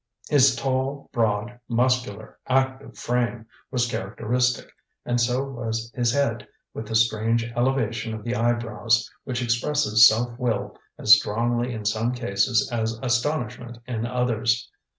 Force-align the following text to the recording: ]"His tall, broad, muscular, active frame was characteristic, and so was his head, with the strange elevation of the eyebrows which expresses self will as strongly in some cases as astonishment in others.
]"His 0.31 0.55
tall, 0.55 1.11
broad, 1.13 1.59
muscular, 1.67 2.39
active 2.47 2.97
frame 2.97 3.45
was 3.69 3.85
characteristic, 3.87 4.67
and 5.05 5.21
so 5.21 5.43
was 5.43 5.91
his 5.93 6.11
head, 6.11 6.47
with 6.73 6.87
the 6.87 6.95
strange 6.95 7.43
elevation 7.55 8.15
of 8.15 8.23
the 8.23 8.33
eyebrows 8.35 9.07
which 9.25 9.43
expresses 9.43 10.07
self 10.07 10.39
will 10.39 10.75
as 10.97 11.13
strongly 11.13 11.71
in 11.71 11.85
some 11.85 12.13
cases 12.13 12.67
as 12.71 12.99
astonishment 13.03 13.77
in 13.85 14.07
others. 14.07 14.71